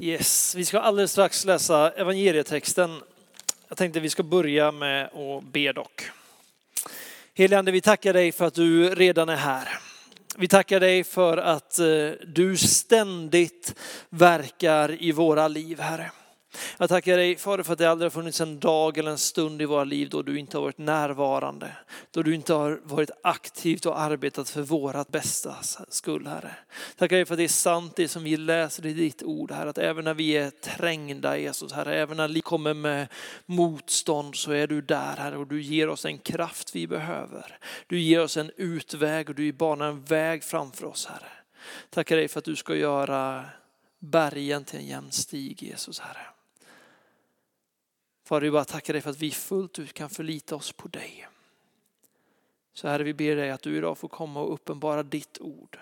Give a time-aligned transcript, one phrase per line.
[0.00, 3.02] Yes, vi ska alldeles strax läsa evangelietexten.
[3.68, 6.10] Jag tänkte vi ska börja med att be dock.
[7.34, 9.68] Helige Ande, vi tackar dig för att du redan är här.
[10.36, 13.74] Vi tackar dig för att eh, du ständigt
[14.08, 16.10] verkar i våra liv, Herre.
[16.78, 19.62] Jag tackar dig Fader för att det aldrig har funnits en dag eller en stund
[19.62, 21.76] i våra liv då du inte har varit närvarande.
[22.10, 25.56] Då du inte har varit aktivt och arbetat för vårat bästa
[25.88, 26.56] skull Herre.
[26.96, 29.70] Tackar dig för att det är sant det som vi läser i ditt ord Herre.
[29.70, 33.08] Att även när vi är trängda Jesus Herre, även när vi kommer med
[33.46, 37.58] motstånd så är du där Herre och du ger oss en kraft vi behöver.
[37.86, 41.32] Du ger oss en utväg och du banar en väg framför oss Herre.
[41.90, 43.44] Tackar dig för att du ska göra
[43.98, 46.26] bergen till en jämn stig Jesus Herre.
[48.26, 51.28] Fader, vi bara tackar dig för att vi fullt ut kan förlita oss på dig.
[52.74, 55.78] Så Herre, vi ber dig att du idag får komma och uppenbara ditt ord.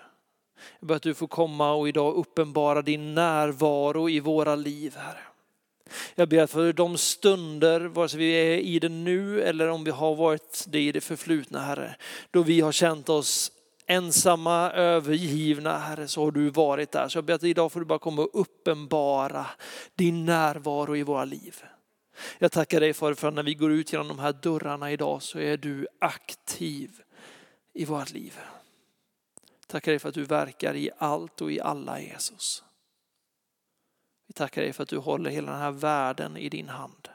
[0.80, 5.22] Jag ber att du får komma och idag uppenbara din närvaro i våra liv, Herre.
[6.14, 9.90] Jag ber för de stunder, vare sig vi är i det nu eller om vi
[9.90, 11.96] har varit det i det förflutna, Herre,
[12.30, 13.52] då vi har känt oss
[13.86, 17.08] ensamma, övergivna, Herre, så har du varit där.
[17.08, 19.46] Så jag ber att idag får du bara komma och uppenbara
[19.94, 21.64] din närvaro i våra liv.
[22.38, 25.22] Jag tackar dig för, för att när vi går ut genom de här dörrarna idag
[25.22, 27.02] så är du aktiv
[27.72, 28.38] i vårt liv.
[29.66, 32.64] Tackar dig för att du verkar i allt och i alla Jesus.
[34.26, 37.08] Vi tackar dig för att du håller hela den här världen i din hand.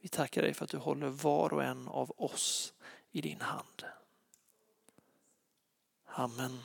[0.00, 2.72] Vi tackar dig för att du håller var och en av oss
[3.10, 3.84] i din hand.
[6.06, 6.58] Amen.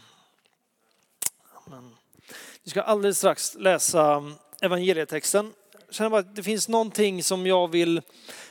[1.65, 1.95] Amen.
[2.63, 4.23] Vi ska alldeles strax läsa
[4.61, 5.53] evangelietexten
[5.91, 8.01] känner bara att det finns någonting som jag vill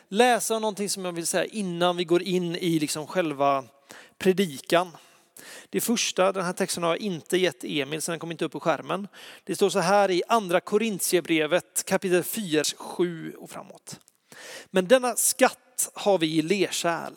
[0.09, 3.65] läsa och någonting som jag vill säga innan vi går in i liksom själva
[4.19, 4.97] predikan.
[5.71, 8.53] Det första, den här texten har jag inte gett Emil så den kommer inte upp
[8.53, 9.09] på skärmen.
[9.45, 14.01] Det står så här i andra Korintierbrevet kapitel 4, 7 och framåt.
[14.67, 17.13] Men denna skatt har vi i lerkärl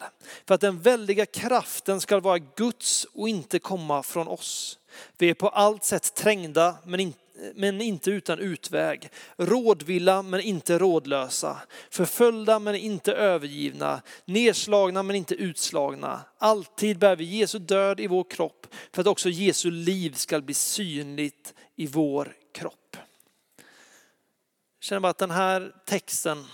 [0.48, 4.80] för att den väldiga kraften ska vara Guds och inte komma från oss.
[5.18, 7.20] Vi är på allt sätt trängda men inte
[7.56, 9.10] men inte utan utväg.
[9.38, 11.58] Rådvilla men inte rådlösa.
[11.90, 14.02] Förföljda men inte övergivna.
[14.26, 16.22] Nedslagna men inte utslagna.
[16.38, 20.54] Alltid bär vi Jesu död i vår kropp för att också Jesu liv ska bli
[20.54, 22.98] synligt i vår kropp.
[24.80, 26.46] Jag känner bara att den här texten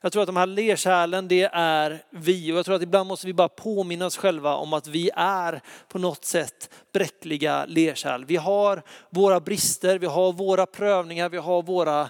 [0.00, 2.52] jag tror att de här lerkärlen, det är vi.
[2.52, 5.60] Och jag tror att ibland måste vi bara påminna oss själva om att vi är
[5.88, 8.24] på något sätt bräckliga lerkärl.
[8.24, 12.08] Vi har våra brister, vi har våra prövningar, vi har våra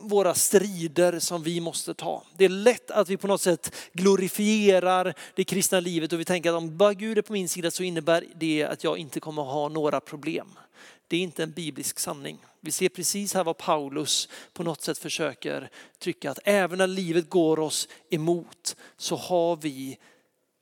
[0.00, 2.22] våra strider som vi måste ta.
[2.36, 6.50] Det är lätt att vi på något sätt glorifierar det kristna livet och vi tänker
[6.50, 9.42] att om bara Gud är på min sida så innebär det att jag inte kommer
[9.42, 10.48] ha några problem.
[11.08, 12.38] Det är inte en biblisk sanning.
[12.60, 17.30] Vi ser precis här vad Paulus på något sätt försöker trycka att även när livet
[17.30, 19.98] går oss emot så har vi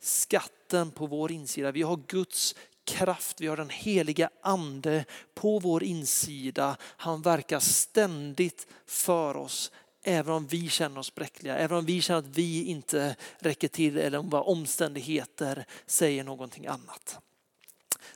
[0.03, 1.73] skatten på vår insida.
[1.73, 2.55] Vi har Guds
[2.91, 6.77] kraft, vi har den heliga ande på vår insida.
[6.83, 12.19] Han verkar ständigt för oss även om vi känner oss bräckliga, även om vi känner
[12.19, 17.19] att vi inte räcker till eller om våra omständigheter säger någonting annat.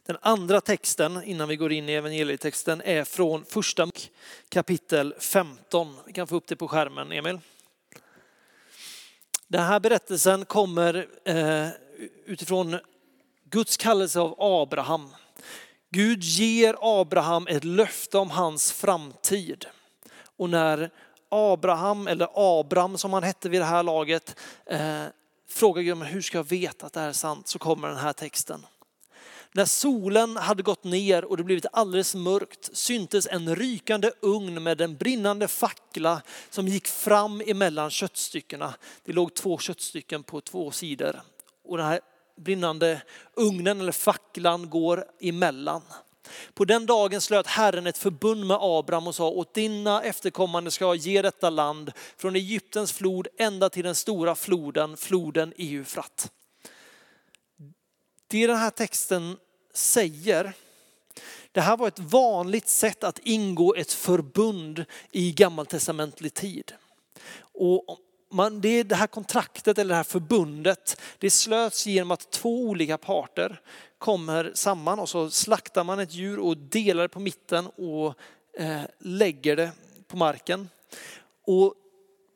[0.03, 3.91] Den andra texten innan vi går in i evangelietexten är från första
[4.49, 5.97] kapitel 15.
[6.07, 7.39] Vi kan få upp det på skärmen, Emil.
[9.49, 11.69] Den här berättelsen kommer eh,
[12.27, 12.79] utifrån
[13.55, 15.15] Guds kallelse av Abraham.
[15.91, 19.67] Gud ger Abraham ett löfte om hans framtid.
[20.37, 20.91] Och när
[21.29, 25.03] Abraham, eller Abram som han hette vid det här laget, eh,
[25.49, 28.13] frågar Gud hur ska jag veta att det här är sant, så kommer den här
[28.13, 28.67] texten.
[29.53, 34.81] När solen hade gått ner och det blivit alldeles mörkt syntes en rykande ugn med
[34.81, 38.75] en brinnande fackla som gick fram emellan köttstyckena.
[39.05, 41.21] Det låg två köttstycken på två sidor
[41.65, 42.01] och den här
[42.37, 43.03] brinnande
[43.35, 45.83] ugnen eller facklan går emellan.
[46.55, 50.85] På den dagen slöt Herren ett förbund med Abraham och sa åt dina efterkommande ska
[50.85, 56.33] jag ge detta land från Egyptens flod ända till den stora floden, floden Eufrat.
[58.27, 59.37] Det den här texten
[59.75, 60.53] säger,
[61.53, 66.73] det här var ett vanligt sätt att ingå ett förbund i gammaltestamentlig tid.
[67.53, 67.99] Och
[68.35, 72.99] man, det, det här kontraktet eller det här förbundet, det slöts genom att två olika
[72.99, 73.61] parter
[73.99, 78.15] kommer samman och så slaktar man ett djur och delar det på mitten och
[78.61, 79.71] eh, lägger det
[80.09, 80.69] på marken.
[81.47, 81.75] Och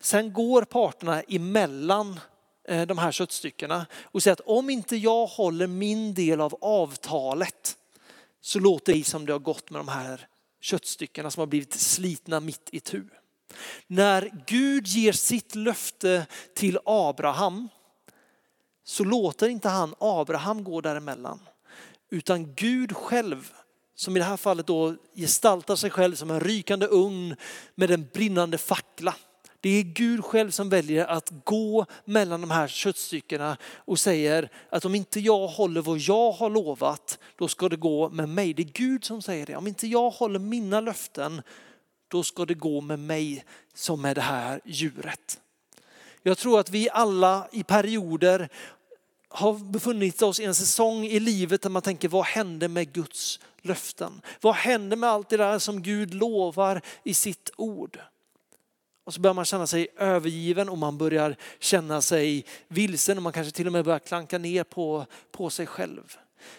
[0.00, 2.20] sen går parterna emellan
[2.68, 7.76] Eh, de här köttstyckena och säger att om inte jag håller min del av avtalet
[8.40, 10.28] så låter det som det har gått med de här
[10.60, 13.20] köttstyckena som har blivit slitna mitt i tur.
[13.86, 17.68] När Gud ger sitt löfte till Abraham
[18.84, 21.40] så låter inte han Abraham gå däremellan.
[22.10, 23.52] Utan Gud själv,
[23.94, 27.36] som i det här fallet då gestaltar sig själv som en rykande ugn
[27.74, 29.14] med en brinnande fackla.
[29.60, 34.84] Det är Gud själv som väljer att gå mellan de här köttstyckena och säger att
[34.84, 38.54] om inte jag håller vad jag har lovat, då ska det gå med mig.
[38.54, 39.56] Det är Gud som säger det.
[39.56, 41.42] Om inte jag håller mina löften,
[42.08, 43.44] då ska det gå med mig
[43.74, 45.40] som med det här djuret.
[46.22, 48.48] Jag tror att vi alla i perioder
[49.28, 53.40] har befunnit oss i en säsong i livet där man tänker, vad händer med Guds
[53.62, 54.20] löften?
[54.40, 57.98] Vad händer med allt det där som Gud lovar i sitt ord?
[59.04, 63.32] Och så börjar man känna sig övergiven och man börjar känna sig vilsen och man
[63.32, 66.18] kanske till och med börjar klanka ner på, på sig själv.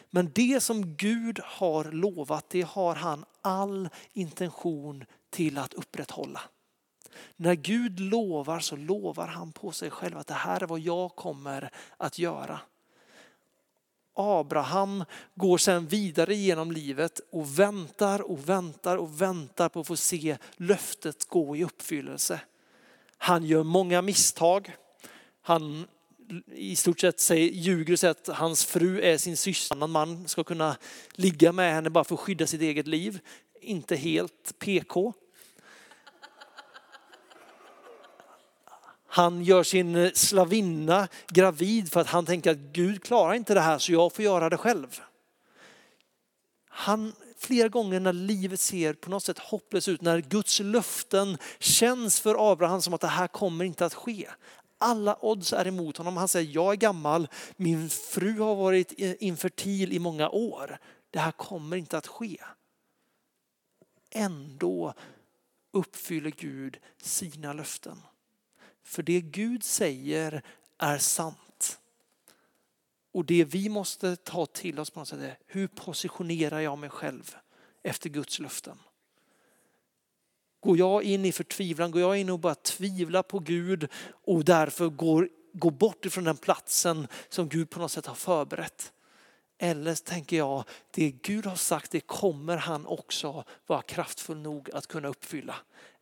[0.09, 6.41] Men det som Gud har lovat, det har han all intention till att upprätthålla.
[7.35, 11.15] När Gud lovar så lovar han på sig själv att det här är vad jag
[11.15, 12.59] kommer att göra.
[14.13, 15.05] Abraham
[15.35, 20.37] går sedan vidare genom livet och väntar och väntar och väntar på att få se
[20.57, 22.41] löftet gå i uppfyllelse.
[23.17, 24.75] Han gör många misstag.
[25.41, 25.87] Han
[26.53, 29.83] i stort sett säger, ljuger och säger att hans fru är sin syster.
[29.83, 30.77] En man ska kunna
[31.11, 33.19] ligga med henne bara för att skydda sitt eget liv.
[33.61, 35.13] Inte helt PK.
[39.07, 43.77] Han gör sin slavinna gravid för att han tänker att Gud klarar inte det här
[43.77, 45.01] så jag får göra det själv.
[46.69, 52.19] Han, flera gånger när livet ser på något sätt hopplöst ut, när Guds löften känns
[52.19, 54.29] för Abraham som att det här kommer inte att ske.
[54.81, 56.17] Alla odds är emot honom.
[56.17, 60.77] Han säger, jag är gammal, min fru har varit infertil i många år.
[61.11, 62.37] Det här kommer inte att ske.
[64.11, 64.93] Ändå
[65.71, 68.01] uppfyller Gud sina löften.
[68.83, 70.43] För det Gud säger
[70.77, 71.79] är sant.
[73.11, 76.89] Och det vi måste ta till oss på något sätt är, hur positionerar jag mig
[76.89, 77.35] själv
[77.83, 78.77] efter Guds löften?
[80.61, 84.89] Går jag in i förtvivlan, går jag in och bara tvivlar på Gud och därför
[84.89, 88.93] går, går bort ifrån den platsen som Gud på något sätt har förberett?
[89.57, 94.87] Eller tänker jag, det Gud har sagt, det kommer han också vara kraftfull nog att
[94.87, 95.55] kunna uppfylla.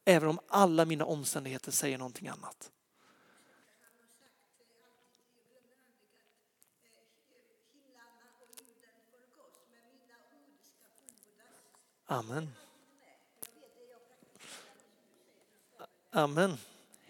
[0.06, 2.72] Även om alla mina omständigheter säger någonting annat.
[12.10, 12.52] Amen.
[16.18, 16.58] Amen.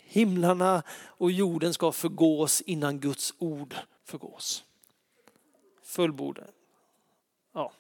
[0.06, 3.75] Himlarna och jorden ska förgås innan Guds ord
[4.06, 4.63] förgås.
[5.83, 6.50] Fullbordat.
[7.54, 7.71] Ja,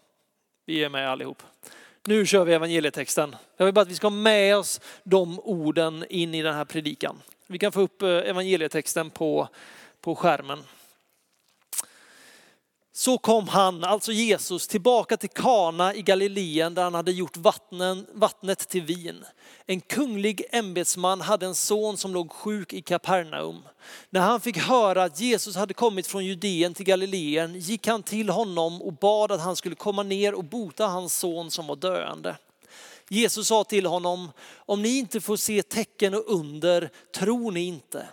[0.65, 1.43] vi är med allihop.
[2.05, 3.35] Nu kör vi evangelietexten.
[3.57, 6.65] Jag vill bara att vi ska ha med oss de orden in i den här
[6.65, 7.21] predikan.
[7.47, 9.47] Vi kan få upp eh, evangelietexten på,
[10.01, 10.63] på skärmen.
[12.97, 18.05] Så kom han, alltså Jesus, tillbaka till Kana i Galileen där han hade gjort vattnen,
[18.13, 19.25] vattnet till vin.
[19.65, 23.63] En kunglig ämbetsman hade en son som låg sjuk i Kapernaum.
[24.09, 28.29] När han fick höra att Jesus hade kommit från Judeen till Galileen gick han till
[28.29, 32.37] honom och bad att han skulle komma ner och bota hans son som var döende.
[33.09, 38.07] Jesus sa till honom, om ni inte får se tecken och under tror ni inte.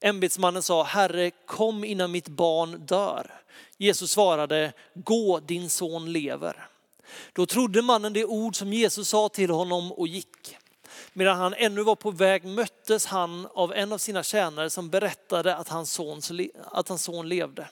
[0.00, 3.40] Ämbetsmannen sa, Herre kom innan mitt barn dör.
[3.80, 6.68] Jesus svarade, gå din son lever.
[7.32, 10.56] Då trodde mannen det ord som Jesus sa till honom och gick.
[11.12, 15.56] Medan han ännu var på väg möttes han av en av sina tjänare som berättade
[15.56, 16.20] att hans, son,
[16.64, 17.68] att hans son levde.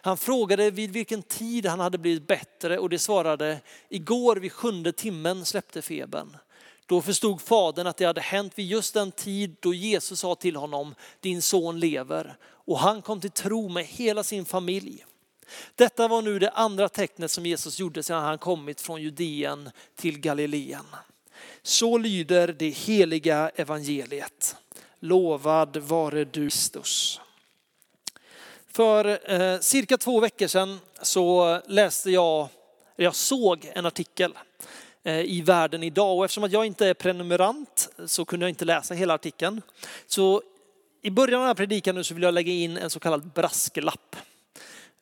[0.00, 4.92] Han frågade vid vilken tid han hade blivit bättre och det svarade, igår vid sjunde
[4.92, 6.36] timmen släppte febern.
[6.86, 10.56] Då förstod fadern att det hade hänt vid just den tid då Jesus sa till
[10.56, 12.36] honom, din son lever.
[12.42, 15.04] Och han kom till tro med hela sin familj.
[15.74, 20.18] Detta var nu det andra tecknet som Jesus gjorde sedan han kommit från Judeen till
[20.18, 20.86] Galileen.
[21.62, 24.56] Så lyder det heliga evangeliet.
[25.00, 27.20] Lovad vare du Kristus.
[28.72, 32.48] För eh, cirka två veckor sedan så läste jag,
[32.96, 34.32] jag såg en artikel
[35.02, 38.64] eh, i Världen idag och eftersom att jag inte är prenumerant så kunde jag inte
[38.64, 39.62] läsa hela artikeln.
[40.06, 40.42] Så
[41.02, 43.32] i början av den här predikan nu så vill jag lägga in en så kallad
[43.32, 44.16] brasklapp.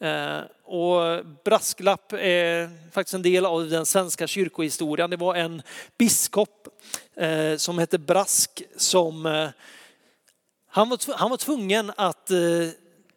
[0.01, 5.11] Eh, och brasklapp är faktiskt en del av den svenska kyrkohistorien.
[5.11, 5.63] Det var en
[5.99, 6.69] biskop
[7.17, 9.49] eh, som hette Brask som eh,
[10.71, 12.31] han var, han var tvungen att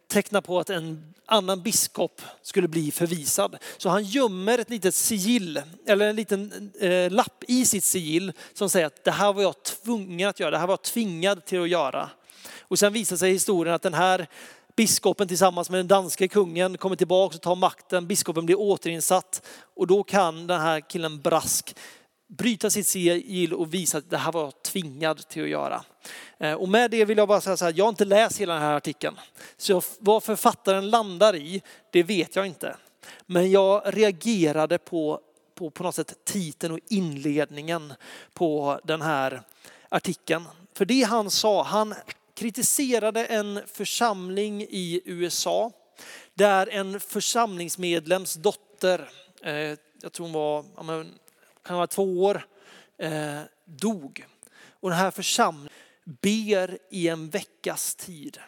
[0.07, 3.57] teckna på att en annan biskop skulle bli förvisad.
[3.77, 8.69] Så han gömmer ett litet sigill, eller en liten eh, lapp i sitt sigill som
[8.69, 11.61] säger att det här var jag tvungen att göra, det här var jag tvingad till
[11.61, 12.09] att göra.
[12.59, 14.27] Och sen visar sig historien att den här
[14.75, 19.87] biskopen tillsammans med den danske kungen kommer tillbaka och tar makten, biskopen blir återinsatt och
[19.87, 21.75] då kan den här killen Brask
[22.37, 25.83] bryta sitt sigill och visa att det här var jag tvingad till att göra.
[26.37, 28.53] Eh, och med det vill jag bara säga så här, jag har inte läst hela
[28.53, 29.15] den här artikeln.
[29.57, 31.61] Så vad författaren landar i,
[31.91, 32.75] det vet jag inte.
[33.25, 35.19] Men jag reagerade på,
[35.55, 37.93] på, på något sätt titeln och inledningen
[38.33, 39.41] på den här
[39.89, 40.45] artikeln.
[40.73, 41.95] För det han sa, han
[42.41, 45.71] kritiserade en församling i USA
[46.33, 49.09] där en församlingsmedlems dotter,
[49.41, 51.05] eh, jag tror hon var,
[51.63, 52.45] kan vara två år,
[52.97, 54.25] eh, dog.
[54.69, 55.69] Och den här församlingen
[56.21, 58.39] ber i en veckas tid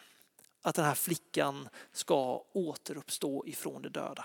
[0.62, 4.24] att den här flickan ska återuppstå ifrån de döda.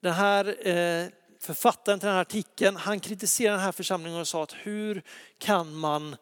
[0.00, 1.08] Den här eh,
[1.40, 5.02] författaren till den här artikeln, han kritiserade den här församlingen och sa att hur
[5.38, 6.16] kan man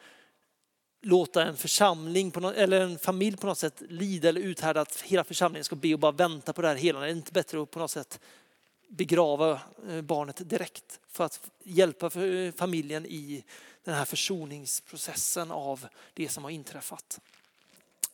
[1.02, 5.00] låta en församling på något, eller en familj på något sätt lida eller uthärda att
[5.00, 7.00] hela församlingen ska be och bara vänta på det här hela.
[7.00, 8.20] Det är inte bättre att på något sätt
[8.88, 13.44] begrava eh, barnet direkt för att hjälpa eh, familjen i
[13.84, 17.20] den här försoningsprocessen av det som har inträffat.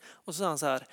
[0.07, 0.87] Och så säger han så här,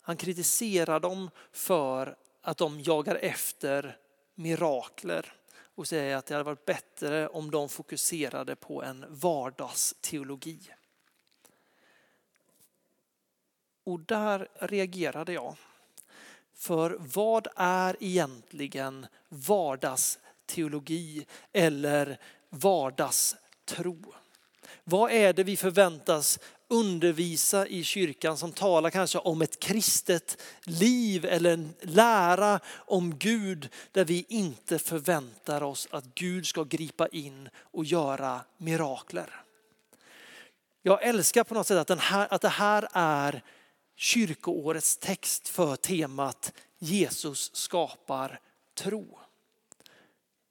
[0.00, 3.96] han kritiserar dem för att de jagar efter
[4.34, 5.32] mirakler
[5.74, 10.58] och säger att det hade varit bättre om de fokuserade på en vardagsteologi.
[13.86, 15.56] Och där reagerade jag.
[16.54, 22.18] För vad är egentligen vardagsteologi eller
[22.50, 24.14] vardagstro?
[24.84, 26.38] Vad är det vi förväntas
[26.68, 33.68] undervisa i kyrkan som talar kanske om ett kristet liv eller en lära om Gud
[33.92, 39.42] där vi inte förväntar oss att Gud ska gripa in och göra mirakler.
[40.82, 43.42] Jag älskar på något sätt att, den här, att det här är
[43.96, 48.40] kyrkoårets text för temat Jesus skapar
[48.74, 49.18] tro.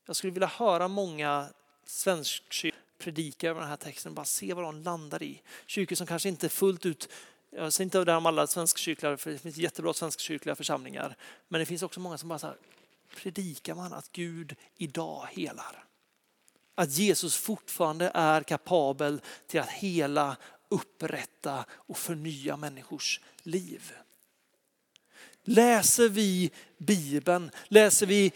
[0.05, 1.47] Jag skulle vilja höra många
[1.85, 5.41] svenskkyrkor predika över den här texten, bara se vad de landar i.
[5.65, 7.09] Kyrkor som kanske inte fullt ut,
[7.49, 11.15] jag säger inte det om alla svenskkyrkliga, för det finns jättebra svenskkyrkliga församlingar,
[11.47, 12.57] men det finns också många som bara så här,
[13.15, 15.83] predikar man att Gud idag helar.
[16.75, 20.37] Att Jesus fortfarande är kapabel till att hela,
[20.69, 23.93] upprätta och förnya människors liv.
[25.43, 28.31] Läser vi Bibeln, läser vi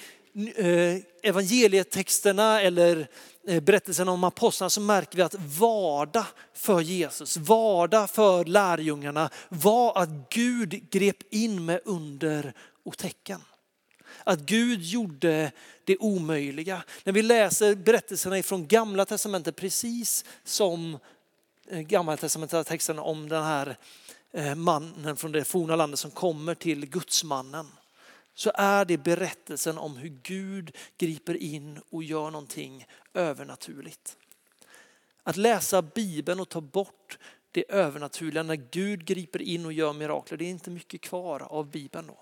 [0.55, 3.07] eh, evangelietexterna eller
[3.47, 10.01] eh, berättelsen om apostlarna så märker vi att vardag för Jesus, vardag för lärjungarna var
[10.01, 12.53] att Gud grep in med under
[12.85, 13.41] och tecken.
[14.23, 15.51] Att Gud gjorde
[15.83, 16.83] det omöjliga.
[17.03, 20.97] När vi läser berättelserna från gamla testamentet precis som
[21.71, 23.77] Eh, gammaltestamentliga texten om den här
[24.31, 27.67] eh, mannen från det forna landet som kommer till gudsmannen
[28.33, 34.17] så är det berättelsen om hur Gud griper in och gör någonting övernaturligt.
[35.23, 37.17] Att läsa Bibeln och ta bort
[37.51, 41.71] det övernaturliga när Gud griper in och gör mirakler, det är inte mycket kvar av
[41.71, 42.17] Bibeln då.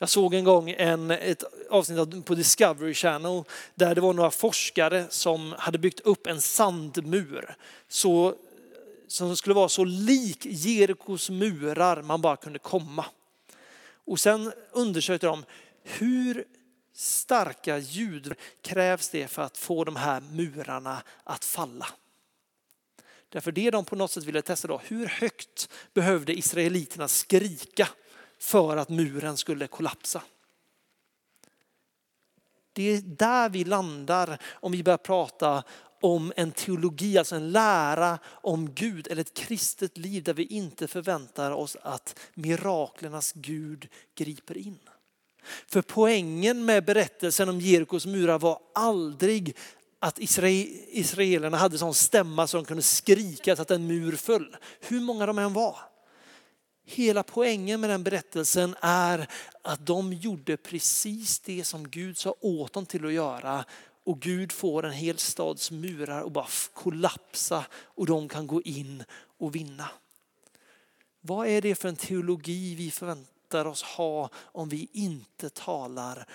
[0.00, 5.06] Jag såg en gång en, ett avsnitt på Discovery Channel där det var några forskare
[5.10, 7.56] som hade byggt upp en sandmur
[7.88, 8.34] så,
[9.08, 13.04] som skulle vara så lik Jerikos murar man bara kunde komma.
[14.04, 15.44] Och sen undersökte de
[15.82, 16.44] hur
[16.94, 21.86] starka ljud krävs det för att få de här murarna att falla.
[23.28, 27.88] Därför det de på något sätt ville testa då, hur högt behövde israeliterna skrika
[28.38, 30.22] för att muren skulle kollapsa?
[32.72, 35.62] Det är där vi landar om vi börjar prata
[36.00, 40.88] om en teologi, alltså en lära om Gud eller ett kristet liv där vi inte
[40.88, 44.78] förväntar oss att miraklernas Gud griper in.
[45.66, 49.56] För poängen med berättelsen om Jerikos murar var aldrig
[49.98, 54.56] att israelerna hade sån stämma så de kunde skrika så att en mur föll.
[54.80, 55.76] Hur många de än var.
[56.90, 59.30] Hela poängen med den berättelsen är
[59.62, 63.64] att de gjorde precis det som Gud sa åt dem till att göra
[64.04, 69.04] och Gud får en hel stads murar att bara kollapsa och de kan gå in
[69.38, 69.88] och vinna.
[71.20, 76.26] Vad är det för en teologi vi förväntar oss ha om vi inte talar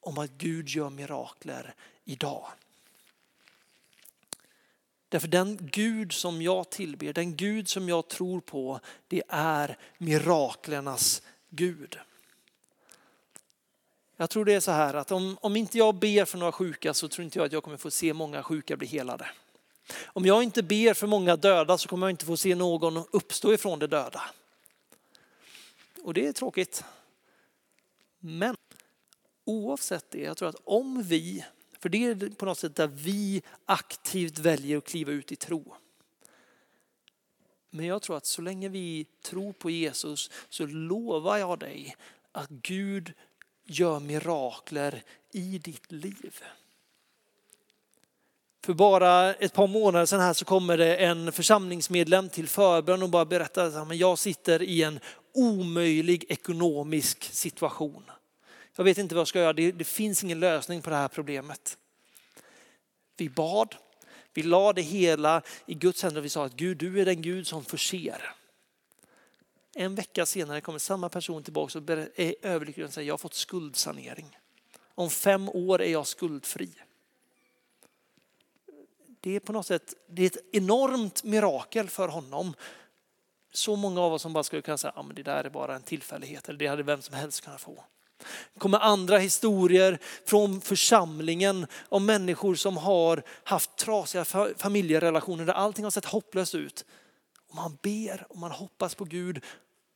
[0.00, 2.46] om att Gud gör mirakler idag?
[5.14, 11.22] Därför den Gud som jag tillber, den Gud som jag tror på, det är miraklernas
[11.50, 11.98] Gud.
[14.16, 16.94] Jag tror det är så här att om, om inte jag ber för några sjuka
[16.94, 19.26] så tror inte jag att jag kommer få se många sjuka bli helade.
[20.06, 23.52] Om jag inte ber för många döda så kommer jag inte få se någon uppstå
[23.54, 24.22] ifrån de döda.
[26.02, 26.84] Och det är tråkigt.
[28.18, 28.56] Men
[29.44, 31.44] oavsett det, jag tror att om vi,
[31.84, 35.74] för det är på något sätt där vi aktivt väljer att kliva ut i tro.
[37.70, 41.96] Men jag tror att så länge vi tror på Jesus så lovar jag dig
[42.32, 43.12] att Gud
[43.64, 46.40] gör mirakler i ditt liv.
[48.64, 53.10] För bara ett par månader sedan här så kommer det en församlingsmedlem till förbön och
[53.10, 55.00] bara berättar att jag sitter i en
[55.34, 58.04] omöjlig ekonomisk situation.
[58.76, 61.08] Jag vet inte vad jag ska göra, det, det finns ingen lösning på det här
[61.08, 61.78] problemet.
[63.16, 63.74] Vi bad,
[64.32, 67.22] vi la det hela i Guds händer och vi sa att Gud, du är den
[67.22, 68.34] Gud som förser.
[69.74, 73.34] En vecka senare kommer samma person tillbaka och är överlycklig och säger jag har fått
[73.34, 74.38] skuldsanering.
[74.94, 76.70] Om fem år är jag skuldfri.
[79.20, 82.54] Det är på något sätt det är ett enormt mirakel för honom.
[83.52, 85.74] Så många av oss som bara skulle kunna säga att ah, det där är bara
[85.74, 87.84] en tillfällighet eller det hade vem som helst kunnat få.
[88.54, 94.24] Det kommer andra historier från församlingen om människor som har haft trasiga
[94.56, 96.84] familjerelationer där allting har sett hopplöst ut.
[97.48, 99.44] Och man ber och man hoppas på Gud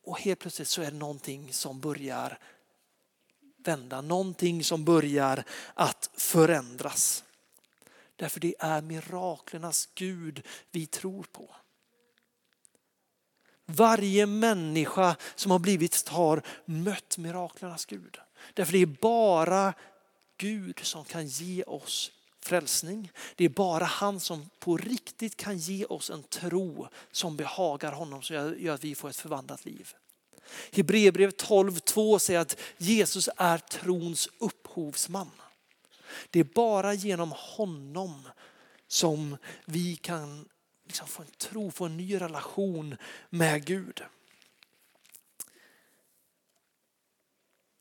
[0.05, 2.39] och helt plötsligt så är det någonting som börjar
[3.65, 5.45] vända, någonting som börjar
[5.75, 7.25] att förändras.
[8.17, 11.51] Därför det är miraklernas Gud vi tror på.
[13.71, 18.19] Varje människa som har blivit har mött miraklernas Gud.
[18.55, 19.75] Därför det är bara
[20.37, 23.13] Gud som kan ge oss frälsning.
[23.37, 28.23] Det är bara han som på riktigt kan ge oss en tro som behagar honom,
[28.23, 29.93] som gör att vi får ett förvandlat liv.
[30.73, 35.31] Hebreerbrevet 12.2 säger att Jesus är trons upphovsman.
[36.31, 38.29] Det är bara genom honom
[38.87, 40.49] som vi kan
[40.89, 42.97] liksom få en tro, få en ny relation
[43.31, 44.03] med Gud.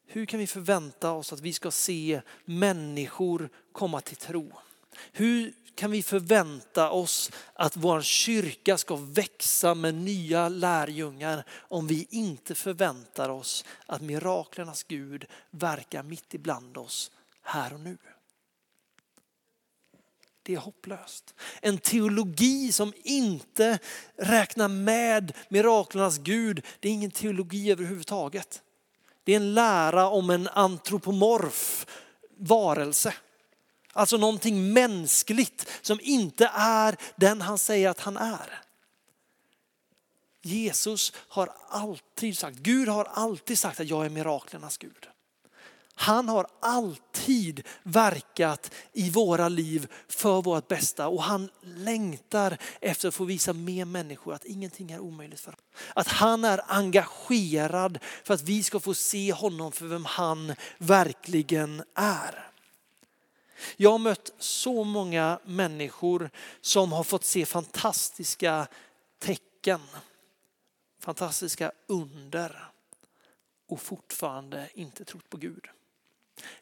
[0.06, 4.54] Hur kan vi förvänta oss att vi ska se människor komma till tro?
[5.12, 12.08] Hur kan vi förvänta oss att vår kyrka ska växa med nya lärjungar om vi
[12.10, 17.98] inte förväntar oss att miraklernas Gud verkar mitt ibland oss här och nu?
[20.48, 21.34] Det är hopplöst.
[21.62, 23.80] En teologi som inte
[24.18, 28.62] räknar med miraklernas Gud, det är ingen teologi överhuvudtaget.
[29.24, 31.86] Det är en lära om en antropomorf
[32.38, 33.14] varelse.
[33.94, 38.62] Alltså någonting mänskligt som inte är den han säger att han är.
[40.42, 45.08] Jesus har alltid sagt, Gud har alltid sagt att jag är miraklernas Gud.
[46.00, 53.16] Han har alltid verkat i våra liv för vårt bästa och han längtar efter att
[53.16, 55.66] få visa mer människor att ingenting är omöjligt för honom.
[55.96, 61.84] Att han är engagerad för att vi ska få se honom för vem han verkligen
[61.96, 62.52] är.
[63.78, 66.30] Jag har mött så många människor
[66.62, 68.68] som har fått se fantastiska
[69.20, 69.82] tecken,
[71.00, 72.72] fantastiska under
[73.68, 75.68] och fortfarande inte trott på Gud.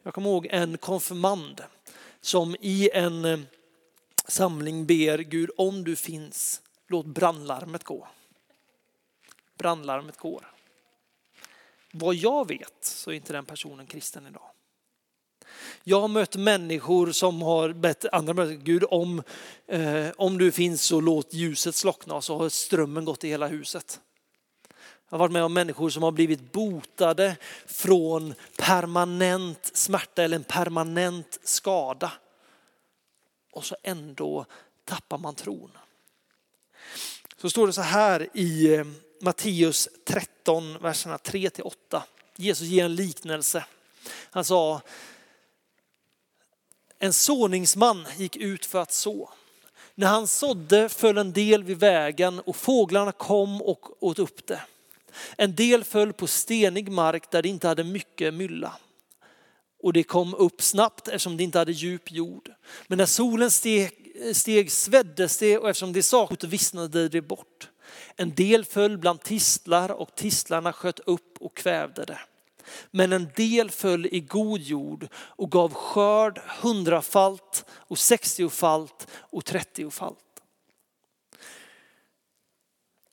[0.04, 1.64] Jag kommer ihåg en konfirmand
[2.22, 3.40] som i en eh,
[4.28, 8.08] samling ber Gud om du finns, låt brandlarmet gå.
[9.58, 10.52] Brandlarmet går.
[11.92, 14.50] Vad jag vet så är inte den personen kristen idag.
[15.84, 19.24] Jag har mött människor som har bett andra människor, Gud om,
[19.68, 23.48] eh, om du finns så låt ljuset slockna och så har strömmen gått i hela
[23.48, 24.02] huset.
[25.10, 30.44] Jag har varit med om människor som har blivit botade från permanent smärta eller en
[30.44, 32.12] permanent skada.
[33.52, 34.46] Och så ändå
[34.86, 35.72] tappar man tron.
[37.38, 38.86] Så står det så här i eh,
[39.22, 42.04] Matteus 13, verserna 3 till 8.
[42.36, 43.66] Jesus ger en liknelse.
[44.32, 44.82] Han sa,
[47.00, 49.30] en såningsman gick ut för att så.
[49.96, 54.62] När han sådde föll en del vid vägen och fåglarna kom och åt upp det.
[55.38, 58.78] En del föll på stenig mark där det inte hade mycket mylla.
[59.84, 62.52] Och det kom upp snabbt eftersom det inte hade djup jord.
[62.88, 63.92] Men när solen steg,
[64.34, 67.70] steg sveddes det och eftersom det saknade vissnade det bort.
[68.16, 72.20] En del föll bland tistlar och tistlarna sköt upp och kvävde det.
[72.92, 80.25] Men en del föll i god jord och gav skörd hundrafalt och sextiofalt och trettiofalt.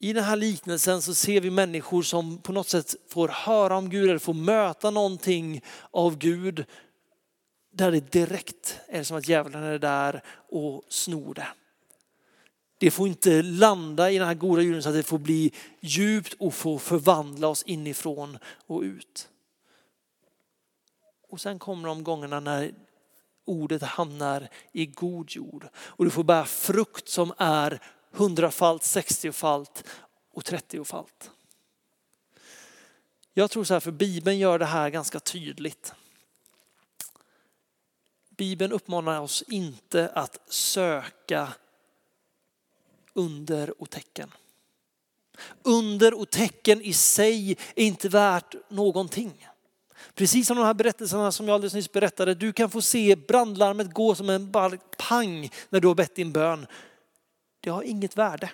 [0.05, 3.91] I den här liknelsen så ser vi människor som på något sätt får höra om
[3.91, 6.65] Gud eller får möta någonting av Gud.
[7.73, 11.49] Där det direkt är som att djävulen är där och snor det.
[12.79, 16.35] Det får inte landa i den här goda jorden så att det får bli djupt
[16.39, 19.29] och få förvandla oss inifrån och ut.
[21.29, 22.75] Och sen kommer de gångerna när
[23.45, 27.81] ordet hamnar i god jord och du får bära frukt som är
[28.13, 29.85] hundrafalt, sextiofalt
[30.33, 31.31] och trettiofalt.
[33.35, 35.95] Jag tror så här, för Bibeln gör det här ganska tydligt.
[38.31, 41.53] Bibeln uppmanar oss inte att söka
[43.15, 44.31] under och tecken.
[45.63, 49.49] Under och tecken i sig är inte värt någonting.
[50.15, 52.35] Precis som de här berättelserna som jag alldeles nyss berättade.
[52.35, 56.33] Du kan få se brandlarmet gå som en bara pang när du har bett din
[56.33, 56.67] bön.
[57.63, 58.51] Det har inget värde.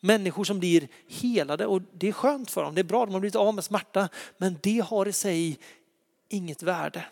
[0.00, 2.74] Människor som blir helade och det är skönt för dem.
[2.74, 4.08] Det är bra, de har blivit av med smärta.
[4.36, 5.58] Men det har i sig
[6.28, 7.04] inget värde.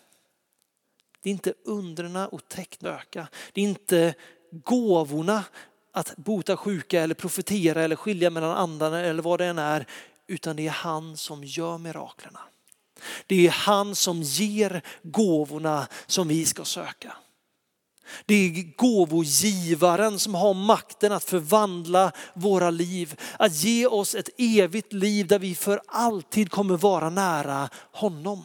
[1.22, 3.28] Det är inte undrena och tecknen öka.
[3.52, 4.14] Det är inte
[4.50, 5.44] gåvorna
[5.92, 9.86] att bota sjuka eller profetera eller skilja mellan andarna eller vad det än är.
[10.26, 12.40] Utan det är han som gör miraklerna.
[13.26, 17.16] Det är han som ger gåvorna som vi ska söka.
[18.26, 23.20] Det är gåvogivaren som har makten att förvandla våra liv.
[23.38, 28.44] Att ge oss ett evigt liv där vi för alltid kommer vara nära honom.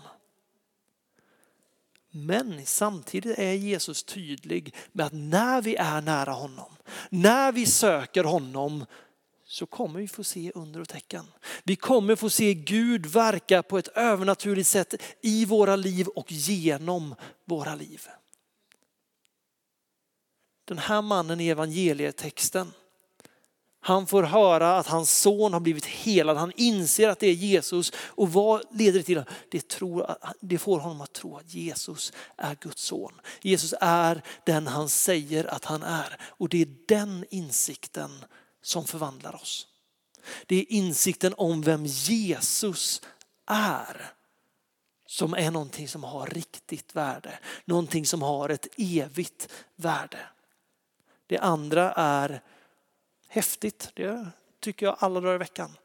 [2.12, 6.76] Men samtidigt är Jesus tydlig med att när vi är nära honom,
[7.10, 8.86] när vi söker honom
[9.48, 11.26] så kommer vi få se under och tecken.
[11.64, 17.16] Vi kommer få se Gud verka på ett övernaturligt sätt i våra liv och genom
[17.46, 18.08] våra liv.
[20.66, 22.74] Den här mannen i evangelietexten,
[23.80, 26.38] han får höra att hans son har blivit helad.
[26.38, 27.92] Han inser att det är Jesus.
[27.98, 29.24] Och vad leder det till?
[29.52, 33.22] Det, tror, det får honom att tro att Jesus är Guds son.
[33.42, 36.18] Jesus är den han säger att han är.
[36.22, 38.26] Och det är den insikten
[38.62, 39.68] som förvandlar oss.
[40.46, 43.02] Det är insikten om vem Jesus
[43.48, 44.12] är
[45.08, 47.40] som är någonting som har riktigt värde.
[47.66, 50.20] Någonting som har ett evigt värde.
[51.28, 52.42] Det andra är
[53.28, 53.92] häftigt.
[53.94, 54.28] Det
[54.60, 55.78] tycker jag alla dagar i veckan.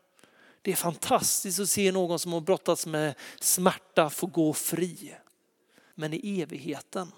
[0.63, 5.17] Det är fantastiskt att se någon som har brottats med smärta få gå fri.
[5.95, 7.13] Men i evigheten,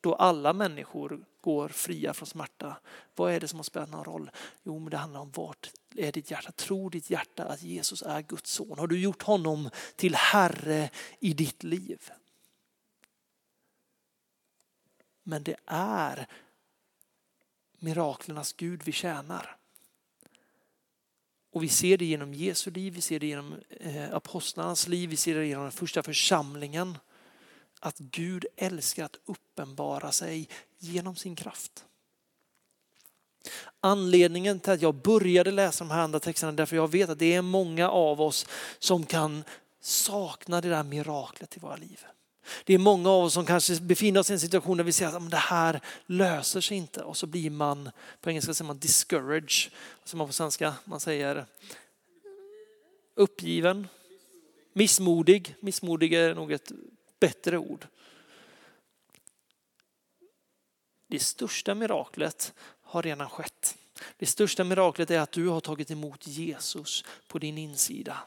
[0.00, 2.76] då alla människor går fria från smärta,
[3.14, 4.30] vad är det som har spelat någon roll?
[4.62, 6.52] Jo, men det handlar om vart är ditt hjärta?
[6.52, 8.78] Tror ditt hjärta att Jesus är Guds son?
[8.78, 12.10] Har du gjort honom till Herre i ditt liv?
[15.22, 16.28] Men det är
[17.78, 19.56] miraklernas Gud vi tjänar.
[21.52, 25.16] Och vi ser det genom Jesu liv, vi ser det genom eh, apostlarnas liv, vi
[25.16, 26.98] ser det genom den första församlingen.
[27.80, 31.84] Att Gud älskar att uppenbara sig genom sin kraft.
[33.80, 37.34] Anledningen till att jag började läsa de här andra texterna därför jag vet att det
[37.34, 38.46] är många av oss
[38.78, 39.44] som kan
[39.80, 42.06] sakna det där miraklet i våra liv.
[42.64, 45.06] Det är många av oss som kanske befinner oss i en situation där vi ser
[45.06, 49.72] att det här löser sig inte och så blir man, på engelska säger man discouraged,
[50.04, 51.46] som man på svenska man säger
[53.14, 53.88] uppgiven,
[54.72, 55.54] missmodig.
[55.60, 56.72] Missmodig är nog ett
[57.20, 57.86] bättre ord.
[61.06, 63.76] Det största miraklet har redan skett.
[64.16, 68.18] Det största miraklet är att du har tagit emot Jesus på din insida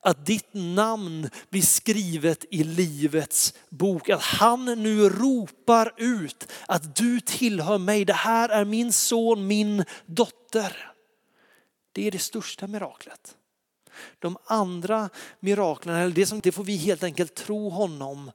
[0.00, 4.08] att ditt namn blir skrivet i livets bok.
[4.08, 8.04] Att han nu ropar ut att du tillhör mig.
[8.04, 10.92] Det här är min son, min dotter.
[11.92, 13.36] Det är det största miraklet.
[14.18, 15.10] De andra
[15.40, 18.30] miraklerna, eller det, som, det får vi helt enkelt tro honom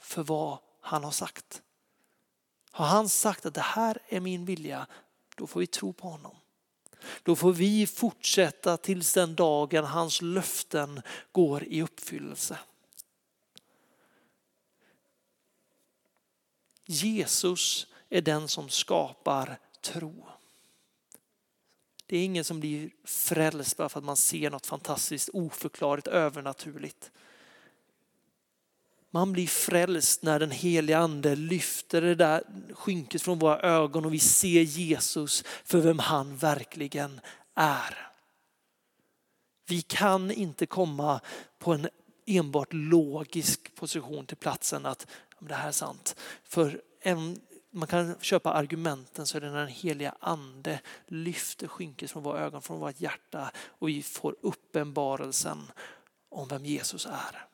[0.00, 1.62] för vad han har sagt.
[2.70, 4.86] Har han sagt att det här är min vilja,
[5.36, 6.36] då får vi tro på honom.
[7.22, 12.58] Då får vi fortsätta tills den dagen hans löften går i uppfyllelse.
[16.86, 20.26] Jesus är den som skapar tro.
[22.06, 27.10] Det är ingen som blir frälst bara för att man ser något fantastiskt oförklarligt övernaturligt.
[29.14, 34.14] Man blir frälst när den heliga ande lyfter det där skynket från våra ögon och
[34.14, 37.20] vi ser Jesus för vem han verkligen
[37.54, 38.08] är.
[39.68, 41.20] Vi kan inte komma
[41.58, 41.88] på en
[42.26, 45.06] enbart logisk position till platsen att
[45.38, 46.16] det här är sant.
[46.44, 46.80] För
[47.70, 52.40] man kan köpa argumenten så är det när den heliga ande lyfter skynket från våra
[52.40, 55.58] ögon, från vårt hjärta och vi får uppenbarelsen
[56.28, 57.53] om vem Jesus är.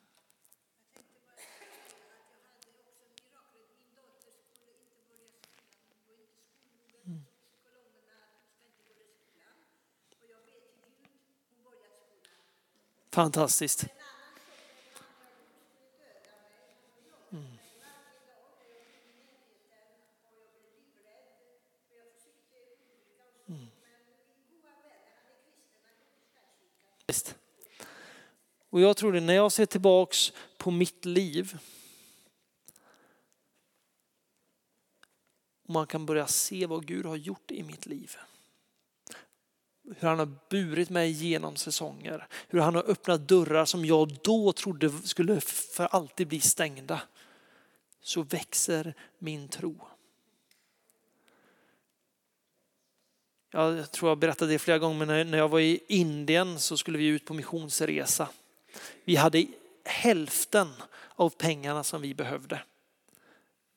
[13.11, 13.85] Fantastiskt.
[17.31, 17.57] Mm.
[23.47, 23.67] Mm.
[28.69, 31.57] Och jag tror det, när jag ser tillbaks på mitt liv
[35.63, 38.17] och man kan börja se vad Gud har gjort i mitt liv
[39.99, 42.27] hur han har burit mig genom säsonger.
[42.47, 47.01] Hur han har öppnat dörrar som jag då trodde skulle för alltid bli stängda.
[48.01, 49.87] Så växer min tro.
[53.51, 56.97] Jag tror jag berättade det flera gånger, men när jag var i Indien så skulle
[56.97, 58.29] vi ut på missionsresa.
[59.03, 59.45] Vi hade
[59.85, 60.67] hälften
[61.15, 62.61] av pengarna som vi behövde.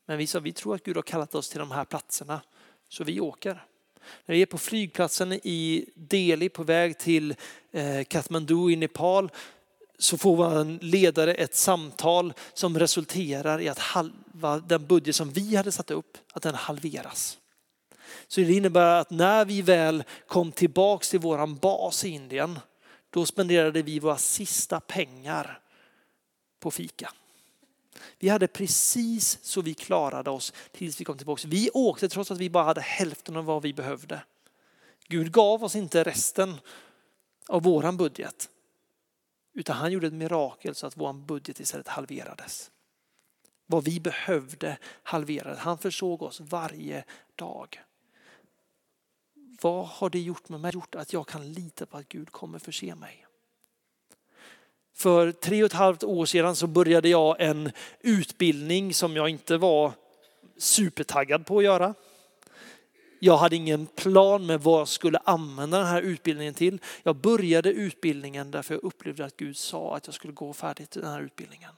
[0.07, 2.40] Men vi sa vi tror att Gud har kallat oss till de här platserna,
[2.88, 3.66] så vi åker.
[4.26, 7.34] När vi är på flygplatsen i Delhi på väg till
[7.72, 9.30] eh, Kathmandu i Nepal
[9.98, 15.56] så får vår ledare ett samtal som resulterar i att halva den budget som vi
[15.56, 17.38] hade satt upp, att den halveras.
[18.28, 22.58] Så det innebär att när vi väl kom tillbaks till våran bas i Indien,
[23.10, 25.60] då spenderade vi våra sista pengar
[26.60, 27.10] på fika.
[28.18, 31.48] Vi hade precis så vi klarade oss tills vi kom tillbaka.
[31.48, 34.22] Vi åkte trots att vi bara hade hälften av vad vi behövde.
[35.09, 36.57] Gud gav oss inte resten
[37.48, 38.50] av våran budget.
[39.54, 42.70] Utan han gjorde ett mirakel så att vår budget istället halverades.
[43.66, 45.59] Vad vi behövde halverades.
[45.59, 47.04] Han försåg oss varje
[47.35, 47.80] dag.
[49.61, 50.72] Vad har det gjort med mig?
[50.74, 53.23] Gjort att jag kan lita på att Gud kommer förse mig.
[54.94, 59.57] För tre och ett halvt år sedan så började jag en utbildning som jag inte
[59.57, 59.92] var
[60.59, 61.94] supertaggad på att göra.
[63.18, 66.78] Jag hade ingen plan med vad jag skulle använda den här utbildningen till.
[67.02, 71.04] Jag började utbildningen därför jag upplevde att Gud sa att jag skulle gå färdigt den
[71.04, 71.70] här utbildningen.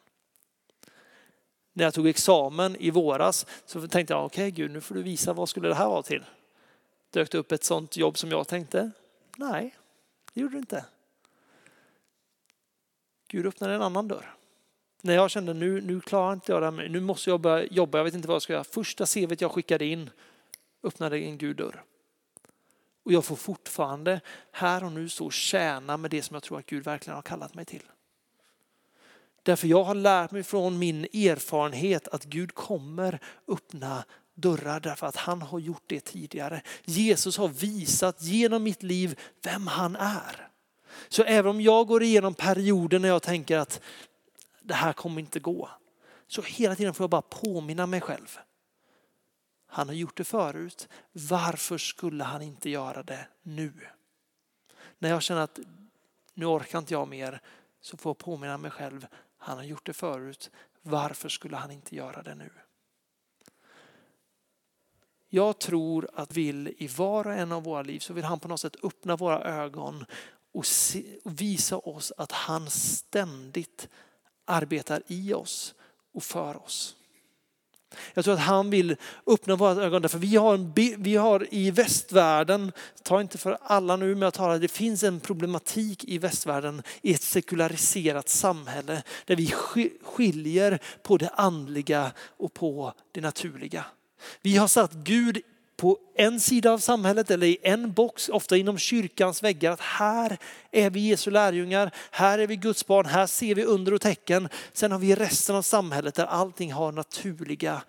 [1.72, 5.02] När jag tog examen i våras så tänkte jag, okej okay, Gud nu får du
[5.02, 6.24] visa vad skulle det här vara till.
[7.10, 8.90] Dök det upp ett sånt jobb som jag tänkte?
[9.36, 9.74] Nej,
[10.32, 10.84] det gjorde det inte.
[13.28, 14.34] Gud öppnade en annan dörr.
[15.02, 17.98] När jag kände nu, nu klarar inte jag det här, nu måste jag börja jobba,
[17.98, 18.64] jag vet inte vad jag ska göra.
[18.64, 20.10] Första CVt jag skickade in
[20.82, 21.82] öppnade en Gud dörr.
[23.04, 24.20] Och jag får fortfarande
[24.52, 27.22] här och nu stå och tjäna med det som jag tror att Gud verkligen har
[27.22, 27.82] kallat mig till.
[29.42, 35.16] Därför jag har lärt mig från min erfarenhet att Gud kommer öppna dörrar därför att
[35.16, 36.62] han har gjort det tidigare.
[36.84, 40.48] Jesus har visat genom mitt liv vem han är.
[41.08, 43.80] Så även om jag går igenom perioder när jag tänker att
[44.60, 45.70] det här kommer inte gå.
[46.26, 48.38] Så hela tiden får jag bara påminna mig själv.
[49.66, 50.88] Han har gjort det förut.
[51.12, 53.72] Varför skulle han inte göra det nu?
[54.98, 55.58] När jag känner att
[56.34, 57.40] nu orkar inte jag mer
[57.80, 59.06] så får jag påminna mig själv.
[59.38, 60.50] Han har gjort det förut.
[60.82, 62.50] Varför skulle han inte göra det nu?
[65.28, 68.48] Jag tror att vill i var och en av våra liv så vill han på
[68.48, 70.04] något sätt öppna våra ögon
[70.56, 73.88] och, se, och visa oss att han ständigt
[74.44, 75.74] arbetar i oss
[76.14, 76.96] och för oss.
[78.14, 81.70] Jag tror att han vill öppna våra ögon därför vi har, en, vi har i
[81.70, 86.82] västvärlden, ta inte för alla nu men jag talar, det finns en problematik i västvärlden
[87.02, 89.46] i ett sekulariserat samhälle där vi
[90.02, 93.84] skiljer på det andliga och på det naturliga.
[94.42, 95.42] Vi har satt Gud
[95.76, 100.38] på en sida av samhället eller i en box, ofta inom kyrkans väggar, att här
[100.70, 104.48] är vi Jesu lärjungar, här är vi Guds barn, här ser vi under och tecken.
[104.72, 107.82] Sen har vi resten av samhället där allting har naturliga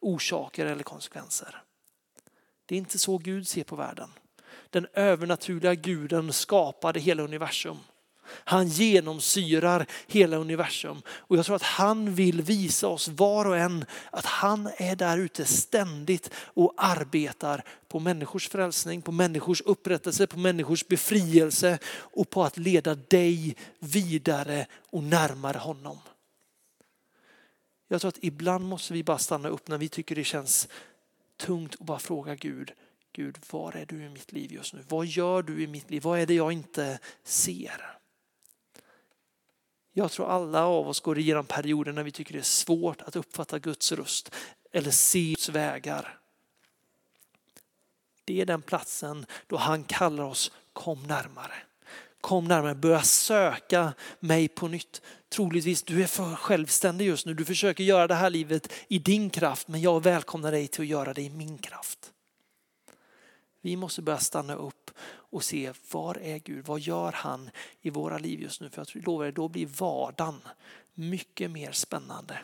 [0.00, 1.62] orsaker eller konsekvenser.
[2.66, 4.08] Det är inte så Gud ser på världen.
[4.70, 7.78] Den övernaturliga guden skapade hela universum.
[8.24, 11.02] Han genomsyrar hela universum.
[11.08, 15.18] Och jag tror att han vill visa oss var och en att han är där
[15.18, 22.44] ute ständigt och arbetar på människors frälsning, på människors upprättelse, på människors befrielse och på
[22.44, 25.98] att leda dig vidare och närmare honom.
[27.88, 30.68] Jag tror att ibland måste vi bara stanna upp när vi tycker det känns
[31.36, 32.72] tungt och bara fråga Gud,
[33.12, 34.84] Gud, var är du i mitt liv just nu?
[34.88, 36.02] Vad gör du i mitt liv?
[36.02, 37.98] Vad är det jag inte ser?
[39.92, 43.16] Jag tror alla av oss går igenom perioder när vi tycker det är svårt att
[43.16, 44.34] uppfatta Guds röst
[44.72, 46.18] eller se Guds vägar.
[48.24, 51.54] Det är den platsen då han kallar oss kom närmare.
[52.20, 55.02] Kom närmare, börja söka mig på nytt.
[55.28, 57.34] Troligtvis, du är för självständig just nu.
[57.34, 60.86] Du försöker göra det här livet i din kraft, men jag välkomnar dig till att
[60.86, 62.12] göra det i min kraft.
[63.60, 64.90] Vi måste börja stanna upp
[65.32, 66.66] och se var är Gud?
[66.66, 68.70] Vad gör han i våra liv just nu?
[68.70, 70.40] För jag lovar er, då blir vardagen
[70.94, 72.38] mycket mer spännande.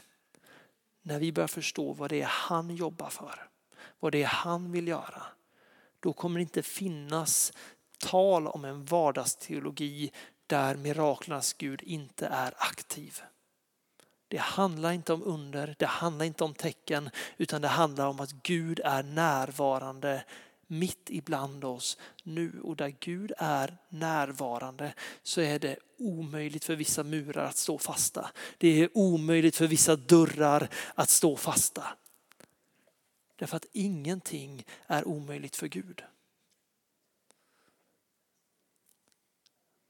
[1.03, 3.49] När vi börjar förstå vad det är han jobbar för,
[4.01, 5.23] vad det är han vill göra.
[6.01, 7.53] Då kommer det inte finnas
[7.99, 10.11] tal om en vardagsteologi
[10.47, 13.21] där miraklernas Gud inte är aktiv.
[14.29, 18.33] Det handlar inte om under, det handlar inte om tecken, utan det handlar om att
[18.33, 20.25] Gud är närvarande
[20.69, 22.61] mitt ibland oss nu.
[22.61, 28.31] Och där Gud är närvarande så är det omöjligt för vissa murar att stå fasta.
[28.59, 31.85] Det är omöjligt för vissa dörrar att stå fasta.
[33.37, 36.03] Därför att ingenting är omöjligt för Gud.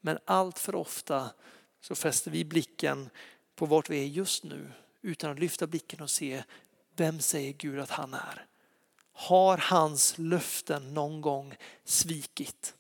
[0.01, 1.31] Men allt för ofta
[1.81, 3.11] så fäster vi blicken
[3.55, 6.45] på vart vi är just nu utan att lyfta blicken och se
[6.97, 8.47] vem säger Gud att han är?
[9.21, 12.75] Har hans löften någon gång svikit?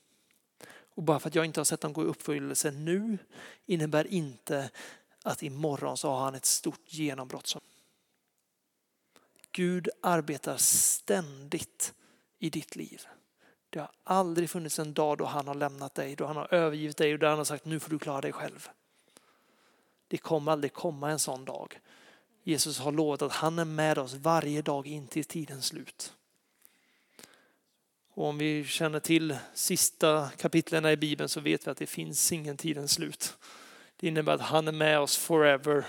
[0.94, 3.18] Och bara för att jag inte har sett dem gå i uppfyllelse nu
[3.66, 4.70] innebär inte
[5.22, 7.57] att imorgon så har han ett stort genombrott.
[9.53, 11.94] Gud arbetar ständigt
[12.38, 13.07] i ditt liv.
[13.70, 16.96] Det har aldrig funnits en dag då han har lämnat dig, då han har övergivit
[16.96, 18.68] dig och där han har sagt nu får du klara dig själv.
[20.09, 21.81] Det kommer aldrig komma en sån dag.
[22.42, 26.14] Jesus har lovat att han är med oss varje dag in till tidens slut.
[28.18, 32.33] Och om vi känner till sista kapitlen i Bibeln så vet vi att det finns
[32.33, 33.37] ingen tidens slut.
[33.96, 35.87] Det innebär att han är med oss forever.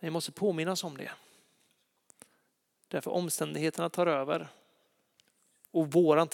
[0.00, 1.10] Vi måste påminnas om det.
[2.88, 4.48] Därför omständigheterna tar över.
[5.70, 6.28] Och våran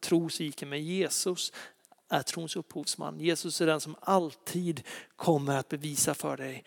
[0.00, 1.52] tro sviker Men Jesus
[2.08, 3.20] är trons upphovsman.
[3.20, 4.82] Jesus är den som alltid
[5.16, 6.64] kommer att bevisa för dig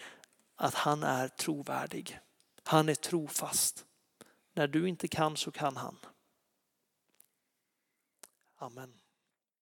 [0.55, 2.19] att han är trovärdig.
[2.63, 3.85] Han är trofast.
[4.59, 5.97] När du inte kan så kan han.
[8.55, 8.98] Amen.